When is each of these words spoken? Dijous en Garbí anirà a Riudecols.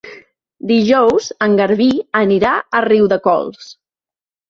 Dijous 0.71 1.27
en 1.47 1.55
Garbí 1.61 1.91
anirà 2.25 2.57
a 2.81 2.85
Riudecols. 2.91 3.73